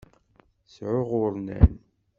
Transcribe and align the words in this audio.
Seεεuɣ 0.73 1.09
urnan. 1.21 1.71